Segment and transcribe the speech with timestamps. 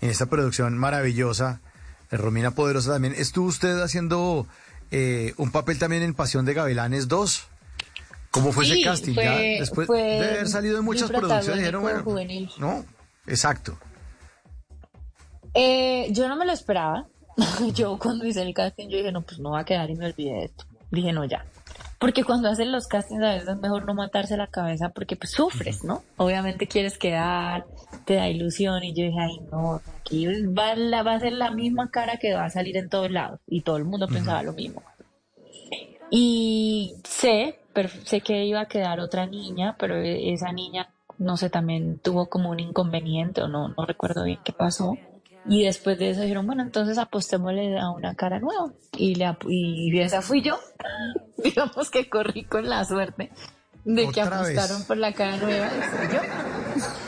[0.00, 1.60] en esta producción maravillosa.
[2.10, 3.14] Eh, Romina Poderosa también.
[3.16, 4.46] ¿Estuvo usted haciendo
[4.90, 7.46] eh, un papel también en Pasión de Gavilanes 2?
[8.30, 9.14] ¿Cómo fue ese casting?
[9.14, 12.50] fue- ya después fue de haber salido en muchas producciones, dijeron, bueno, juvenil.
[12.58, 12.84] no,
[13.26, 13.78] exacto.
[15.54, 17.06] Eh, yo no me lo esperaba.
[17.74, 20.06] yo cuando hice el casting, yo dije, no, pues no va a quedar y me
[20.06, 20.64] olvidé de esto.
[20.90, 21.44] Dije, no, ya.
[21.98, 25.30] Porque cuando hacen los castings a veces es mejor no matarse la cabeza porque pues
[25.30, 26.02] sufres, ¿no?
[26.16, 27.64] Obviamente quieres quedar,
[28.04, 31.50] te da ilusión y yo dije, ay no, aquí va, la, va a ser la
[31.50, 34.52] misma cara que va a salir en todos lados y todo el mundo pensaba lo
[34.52, 34.82] mismo.
[36.10, 40.88] Y sé, pero sé que iba a quedar otra niña, pero e- esa niña,
[41.18, 44.98] no sé, también tuvo como un inconveniente o no, no recuerdo bien qué pasó.
[45.48, 48.72] Y después de eso dijeron, bueno, entonces apostémosle a una cara nueva.
[48.96, 50.58] Y, le y esa fui yo.
[51.44, 53.30] Digamos que corrí con la suerte
[53.84, 54.32] de que vez.
[54.32, 55.70] apostaron por la cara nueva.
[56.12, 56.20] yo.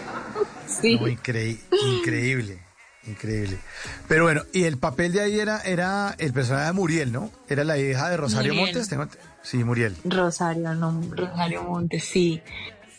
[0.66, 0.98] Sí.
[1.00, 1.58] No, increí-
[1.98, 2.62] increíble,
[3.06, 3.58] increíble.
[4.06, 7.30] Pero bueno, y el papel de ahí era, era el personaje de Muriel, ¿no?
[7.48, 8.74] Era la hija de Rosario Muriel.
[8.76, 8.88] Montes.
[8.88, 9.06] tengo-
[9.42, 9.96] Sí, Muriel.
[10.04, 12.40] Rosario, no, Rosario Montes, sí.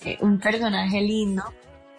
[0.04, 1.44] Eh, un personaje lindo.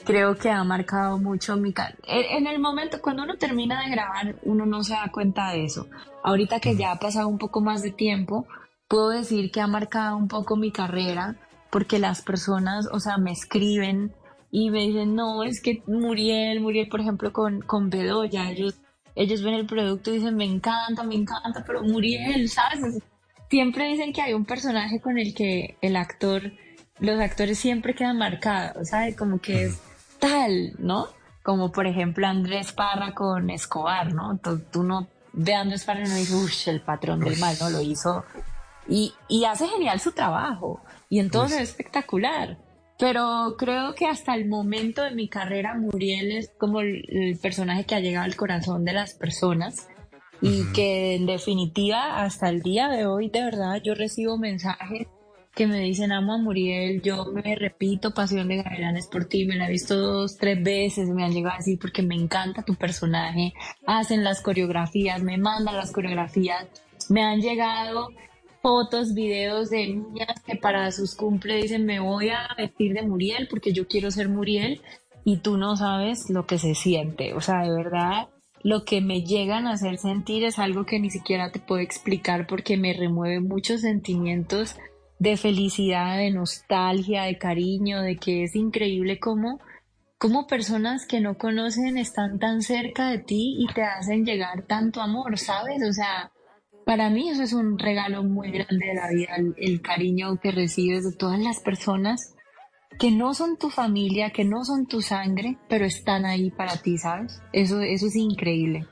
[0.04, 1.98] Creo que ha marcado mucho mi carrera.
[2.06, 5.86] En el momento, cuando uno termina de grabar, uno no se da cuenta de eso.
[6.24, 8.46] Ahorita que ya ha pasado un poco más de tiempo,
[8.90, 11.36] puedo decir que ha marcado un poco mi carrera,
[11.70, 14.12] porque las personas, o sea, me escriben
[14.50, 18.74] y me dicen, no, es que Muriel, Muriel, por ejemplo, con, con Bedoya, ellos,
[19.14, 23.00] ellos ven el producto y dicen, me encanta, me encanta, pero Muriel, ¿sabes?
[23.48, 26.52] siempre dicen que hay un personaje con el que el actor,
[26.98, 29.16] los actores siempre quedan marcados, ¿sabes?
[29.16, 29.80] Como que es
[30.18, 31.06] tal, ¿no?
[31.44, 34.38] Como por ejemplo Andrés Parra con Escobar, ¿no?
[34.38, 37.56] Tú, tú no ve a Andrés Parra y no dices, uff, el patrón del mal,
[37.60, 37.70] ¿no?
[37.70, 38.24] Lo hizo.
[38.90, 40.82] Y, y hace genial su trabajo.
[41.08, 42.58] Y entonces es espectacular.
[42.98, 47.84] Pero creo que hasta el momento de mi carrera, Muriel es como el, el personaje
[47.84, 49.88] que ha llegado al corazón de las personas
[50.42, 55.06] y que en definitiva hasta el día de hoy de verdad yo recibo mensajes
[55.54, 59.56] que me dicen amo a Muriel, yo me repito Pasión de Gavilanes por ti, me
[59.56, 62.76] la he visto dos, tres veces, me han llegado a decir porque me encanta tu
[62.76, 63.52] personaje,
[63.86, 66.66] hacen las coreografías, me mandan las coreografías,
[67.08, 68.10] me han llegado
[68.62, 73.48] fotos, videos de niñas que para sus cumple dicen me voy a vestir de Muriel
[73.48, 74.80] porque yo quiero ser Muriel
[75.24, 78.28] y tú no sabes lo que se siente, o sea, de verdad
[78.62, 82.46] lo que me llegan a hacer sentir es algo que ni siquiera te puedo explicar
[82.46, 84.76] porque me remueve muchos sentimientos
[85.18, 89.60] de felicidad, de nostalgia, de cariño, de que es increíble cómo,
[90.18, 95.00] cómo personas que no conocen están tan cerca de ti y te hacen llegar tanto
[95.00, 95.82] amor, ¿sabes?
[95.86, 96.32] O sea,
[96.90, 101.04] para mí eso es un regalo muy grande de la vida, el, cariño que recibes
[101.04, 102.34] de todas las personas
[102.98, 106.98] que no son tu familia, que no son tu sangre, pero están ahí para ti,
[106.98, 107.40] ¿sabes?
[107.52, 108.88] Eso, eso es increíble.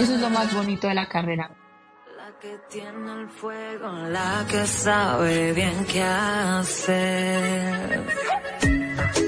[0.00, 1.56] Eso es lo más bonito de la carrera.
[2.16, 8.04] La que tiene el fuego, la que sabe bien qué hacer.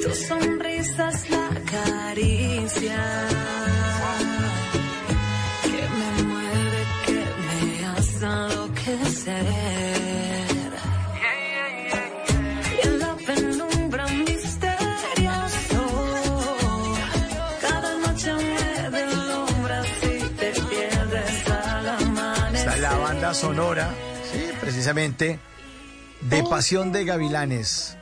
[0.03, 3.34] Tu sonrisa la caricia
[23.35, 23.95] banda sonora,
[24.33, 25.39] sí, precisamente,
[26.23, 27.97] de Pasión de Gavilanes.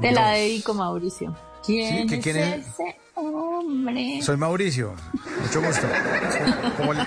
[0.00, 1.34] Te la dedico, Mauricio.
[1.64, 2.66] ¿Quién ¿que es quién es?
[2.66, 4.20] ese hombre?
[4.22, 4.94] Soy Mauricio,
[5.40, 5.86] mucho gusto.
[6.76, 7.06] ¿Cómo le-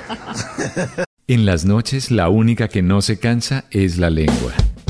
[1.27, 4.53] En las noches la única que no se cansa es la lengua.